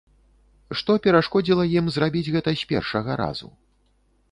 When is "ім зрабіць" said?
1.77-2.25